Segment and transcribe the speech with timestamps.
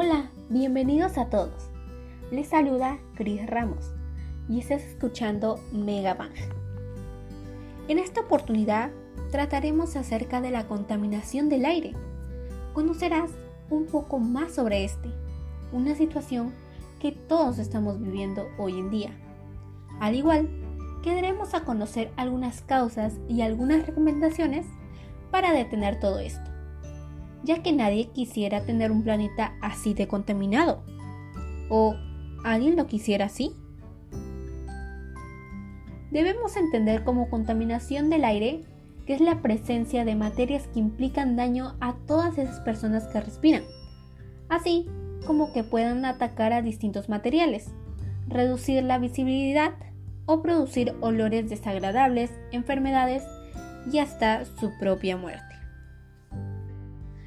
[0.00, 1.70] Hola, bienvenidos a todos.
[2.30, 3.90] Les saluda Cris Ramos
[4.48, 6.30] y estás escuchando Megabang.
[7.88, 8.92] En esta oportunidad
[9.32, 11.94] trataremos acerca de la contaminación del aire.
[12.74, 13.32] Conocerás
[13.70, 15.08] un poco más sobre este,
[15.72, 16.54] una situación
[17.00, 19.10] que todos estamos viviendo hoy en día.
[19.98, 20.48] Al igual
[21.02, 24.64] que daremos a conocer algunas causas y algunas recomendaciones
[25.32, 26.57] para detener todo esto
[27.44, 30.82] ya que nadie quisiera tener un planeta así de contaminado.
[31.68, 31.94] ¿O
[32.44, 33.52] alguien lo quisiera así?
[36.10, 38.64] Debemos entender como contaminación del aire
[39.08, 43.62] que es la presencia de materias que implican daño a todas esas personas que respiran,
[44.50, 44.86] así
[45.26, 47.70] como que puedan atacar a distintos materiales,
[48.26, 49.72] reducir la visibilidad
[50.26, 53.22] o producir olores desagradables, enfermedades
[53.90, 55.47] y hasta su propia muerte.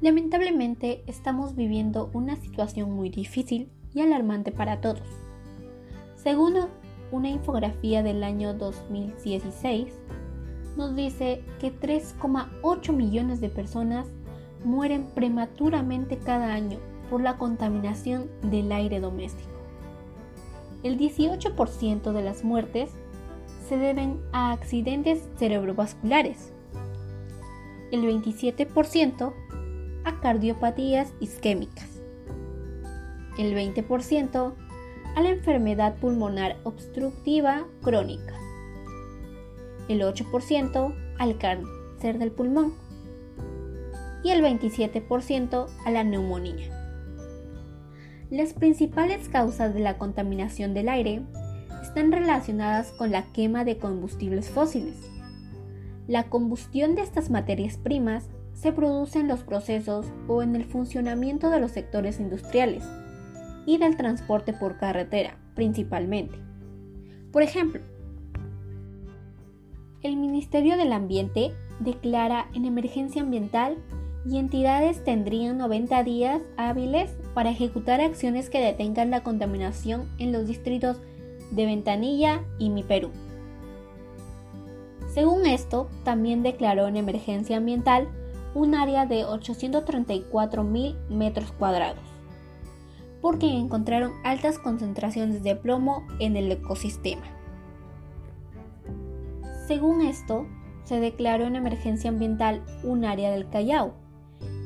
[0.00, 5.06] Lamentablemente estamos viviendo una situación muy difícil y alarmante para todos.
[6.16, 6.56] Según
[7.12, 9.92] una infografía del año 2016,
[10.76, 14.08] nos dice que 3,8 millones de personas
[14.64, 16.78] mueren prematuramente cada año
[17.08, 19.50] por la contaminación del aire doméstico.
[20.82, 22.90] El 18% de las muertes
[23.68, 26.52] se deben a accidentes cerebrovasculares.
[27.90, 29.32] El 27%
[30.04, 32.00] a cardiopatías isquémicas,
[33.38, 34.54] el 20%
[35.16, 38.34] a la enfermedad pulmonar obstructiva crónica,
[39.88, 42.74] el 8% al cáncer del pulmón
[44.22, 46.70] y el 27% a la neumonía.
[48.30, 51.22] Las principales causas de la contaminación del aire
[51.82, 54.96] están relacionadas con la quema de combustibles fósiles.
[56.08, 61.50] La combustión de estas materias primas se produce en los procesos o en el funcionamiento
[61.50, 62.84] de los sectores industriales
[63.66, 66.38] y del transporte por carretera, principalmente.
[67.32, 67.80] Por ejemplo,
[70.02, 73.76] el Ministerio del Ambiente declara en emergencia ambiental
[74.26, 80.46] y entidades tendrían 90 días hábiles para ejecutar acciones que detengan la contaminación en los
[80.46, 80.98] distritos
[81.50, 83.10] de Ventanilla y Mi Perú.
[85.12, 88.08] Según esto, también declaró en emergencia ambiental
[88.54, 92.04] un área de 834 mil metros cuadrados,
[93.20, 97.24] porque encontraron altas concentraciones de plomo en el ecosistema.
[99.66, 100.46] Según esto,
[100.84, 103.94] se declaró en emergencia ambiental un área del Callao.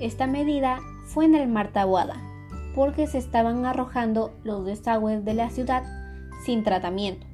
[0.00, 2.16] Esta medida fue en el Mar Tahuada,
[2.74, 5.84] porque se estaban arrojando los desagües de la ciudad
[6.44, 7.26] sin tratamiento.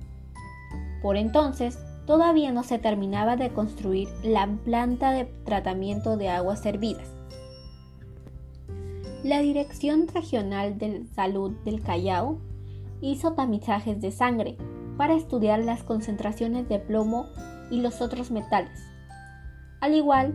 [1.03, 7.09] Por entonces, todavía no se terminaba de construir la planta de tratamiento de aguas servidas.
[9.23, 12.39] La Dirección Regional de Salud del Callao
[13.01, 14.57] hizo tamizajes de sangre
[14.97, 17.27] para estudiar las concentraciones de plomo
[17.71, 18.81] y los otros metales,
[19.81, 20.35] al igual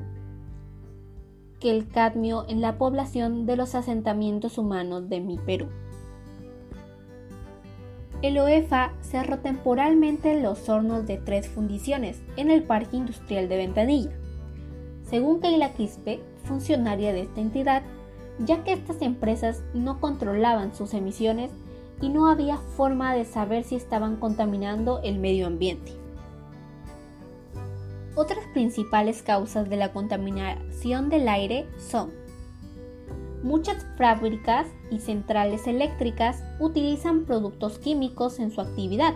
[1.59, 5.67] que el cadmio en la población de los asentamientos humanos de mi Perú.
[8.23, 14.11] El OEFA cerró temporalmente los hornos de tres fundiciones en el Parque Industrial de Ventanilla.
[15.03, 17.83] Según Keila Quispe, funcionaria de esta entidad,
[18.39, 21.51] ya que estas empresas no controlaban sus emisiones
[22.01, 25.91] y no había forma de saber si estaban contaminando el medio ambiente.
[28.16, 32.11] Otras principales causas de la contaminación del aire son
[33.44, 39.14] Muchas fábricas y centrales eléctricas utilizan productos químicos en su actividad.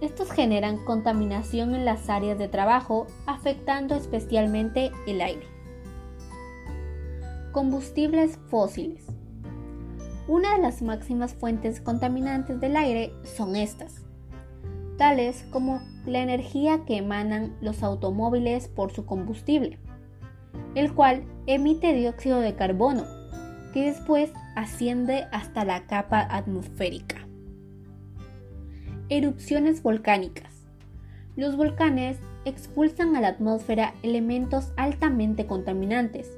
[0.00, 5.46] Estos generan contaminación en las áreas de trabajo, afectando especialmente el aire.
[7.52, 9.06] Combustibles fósiles.
[10.28, 14.04] Una de las máximas fuentes contaminantes del aire son estas,
[14.98, 19.78] tales como la energía que emanan los automóviles por su combustible,
[20.74, 23.04] el cual emite dióxido de carbono,
[23.72, 27.26] que después asciende hasta la capa atmosférica.
[29.08, 30.66] Erupciones volcánicas.
[31.36, 36.30] Los volcanes expulsan a la atmósfera elementos altamente contaminantes,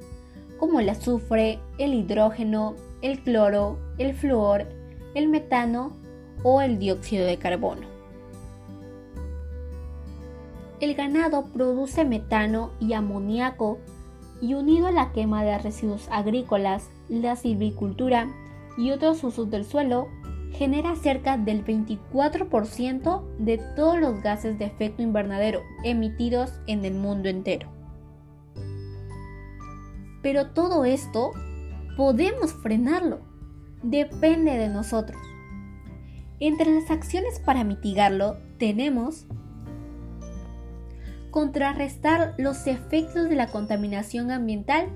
[0.59, 4.67] como el azufre, el hidrógeno, el cloro, el flúor,
[5.15, 5.97] el metano
[6.43, 7.87] o el dióxido de carbono.
[10.79, 13.79] El ganado produce metano y amoníaco
[14.41, 18.27] y unido a la quema de residuos agrícolas, la silvicultura
[18.77, 20.07] y otros usos del suelo,
[20.51, 27.29] genera cerca del 24% de todos los gases de efecto invernadero emitidos en el mundo
[27.29, 27.69] entero.
[30.21, 31.31] Pero todo esto
[31.95, 33.19] podemos frenarlo
[33.83, 35.21] depende de nosotros.
[36.39, 39.25] Entre las acciones para mitigarlo tenemos
[41.31, 44.89] contrarrestar los efectos de la contaminación ambiental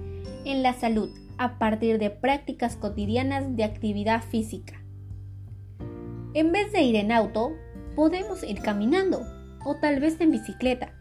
[0.45, 4.81] en la salud a partir de prácticas cotidianas de actividad física.
[6.33, 7.53] En vez de ir en auto,
[7.95, 9.21] podemos ir caminando
[9.65, 10.93] o tal vez en bicicleta,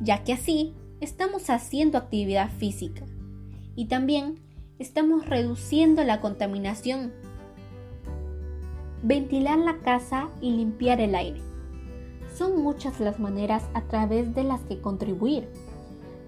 [0.00, 3.04] ya que así estamos haciendo actividad física
[3.76, 4.40] y también
[4.78, 7.12] estamos reduciendo la contaminación.
[9.02, 11.51] Ventilar la casa y limpiar el aire.
[12.34, 15.48] Son muchas las maneras a través de las que contribuir.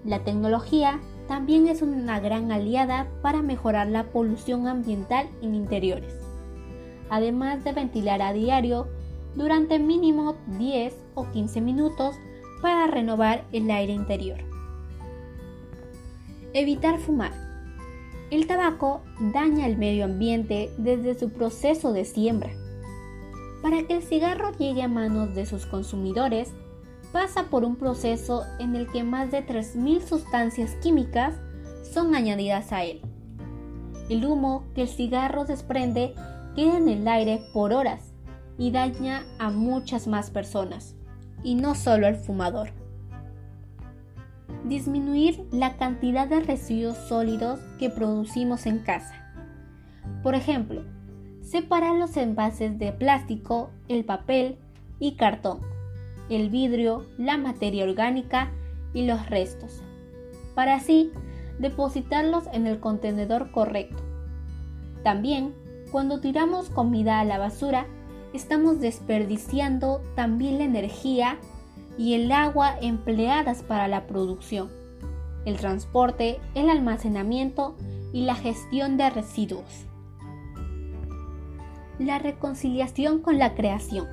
[0.03, 6.13] La tecnología también es una gran aliada para mejorar la polución ambiental en interiores,
[7.09, 8.87] además de ventilar a diario
[9.35, 12.15] durante mínimo 10 o 15 minutos
[12.61, 14.39] para renovar el aire interior.
[16.53, 17.33] Evitar fumar.
[18.31, 19.01] El tabaco
[19.33, 22.51] daña el medio ambiente desde su proceso de siembra.
[23.65, 26.53] Para que el cigarro llegue a manos de sus consumidores,
[27.11, 31.33] pasa por un proceso en el que más de 3.000 sustancias químicas
[31.91, 33.01] son añadidas a él.
[34.07, 36.13] El humo que el cigarro desprende
[36.55, 38.13] queda en el aire por horas
[38.59, 40.93] y daña a muchas más personas,
[41.41, 42.69] y no solo al fumador.
[44.65, 49.33] Disminuir la cantidad de residuos sólidos que producimos en casa.
[50.21, 50.83] Por ejemplo,
[51.45, 54.57] separar los envases de plástico, el papel
[54.99, 55.75] y cartón
[56.29, 58.51] el vidrio, la materia orgánica
[58.93, 59.81] y los restos,
[60.53, 61.11] para así
[61.59, 64.03] depositarlos en el contenedor correcto.
[65.03, 65.53] También,
[65.91, 67.85] cuando tiramos comida a la basura,
[68.33, 71.37] estamos desperdiciando también la energía
[71.97, 74.69] y el agua empleadas para la producción,
[75.45, 77.75] el transporte, el almacenamiento
[78.11, 79.85] y la gestión de residuos.
[81.99, 84.07] La reconciliación con la creación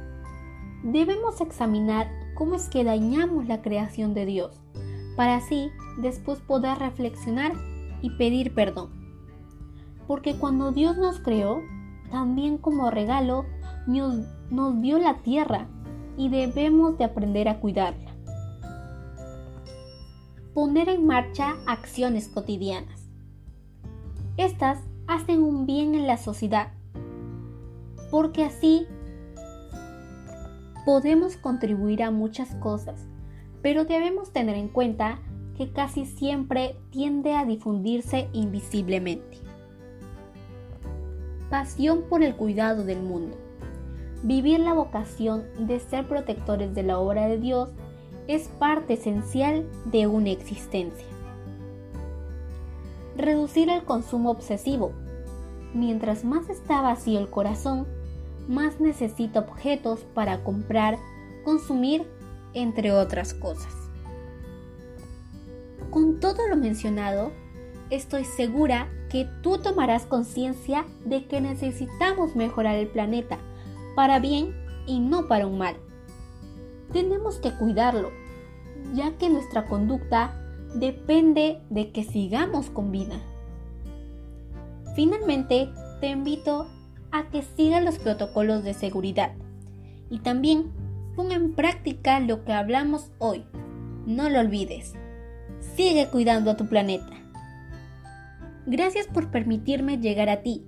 [0.85, 4.61] debemos examinar cómo es que dañamos la creación de Dios,
[5.17, 7.53] para así después poder reflexionar
[8.01, 8.91] y pedir perdón.
[10.07, 11.61] Porque cuando Dios nos creó,
[12.11, 13.47] también como regalo
[13.87, 15.67] nos, dio la tierra
[16.17, 18.13] y debemos de aprender a cuidarla.
[20.55, 23.09] Poner en marcha acciones cotidianas.
[24.37, 26.73] Estas hacen un bien en la sociedad,
[28.13, 28.87] porque así
[30.85, 33.09] podemos contribuir a muchas cosas,
[33.63, 35.19] pero debemos tener en cuenta
[35.57, 39.39] que casi siempre tiende a difundirse invisiblemente.
[41.49, 43.39] Pasión por el cuidado del mundo.
[44.23, 47.71] Vivir la vocación de ser protectores de la obra de Dios
[48.29, 51.07] es parte esencial de una existencia.
[53.17, 54.93] Reducir el consumo obsesivo.
[55.73, 57.87] Mientras más está vacío el corazón,
[58.49, 60.99] más necesita objetos para comprar,
[61.45, 62.07] consumir,
[62.55, 63.73] entre otras cosas.
[65.91, 67.33] Con todo lo mencionado,
[67.91, 73.39] estoy segura que tú tomarás conciencia de que necesitamos mejorar el planeta
[73.95, 74.55] para bien
[74.87, 75.77] y no para un mal.
[76.93, 78.11] Tenemos que cuidarlo,
[78.95, 80.39] ya que nuestra conducta
[80.75, 83.21] depende de que sigamos con vida.
[84.95, 85.71] Finalmente,
[86.01, 86.67] te invito
[87.13, 89.33] a que sigan los protocolos de seguridad
[90.11, 90.73] y también
[91.15, 93.45] ponga en práctica lo que hablamos hoy.
[94.07, 94.95] No lo olvides.
[95.77, 97.13] Sigue cuidando a tu planeta.
[98.67, 100.65] Gracias por permitirme llegar a ti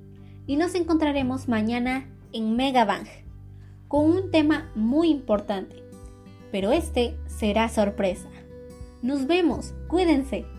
[0.47, 3.07] y nos encontraremos mañana en Megabang
[3.89, 5.77] con un tema muy importante,
[6.51, 8.29] pero este será sorpresa.
[9.03, 10.54] Nos vemos, cuídense.